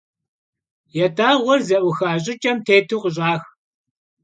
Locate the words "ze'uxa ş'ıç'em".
1.67-2.57